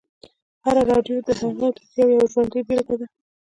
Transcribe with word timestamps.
هره 0.65 0.81
راډیو 0.91 1.17
د 1.27 1.29
هغه 1.41 1.67
د 1.75 1.79
زیار 1.91 2.09
یوه 2.13 2.25
ژوندۍ 2.33 2.61
بېلګې 2.67 2.95
ده 2.99 3.07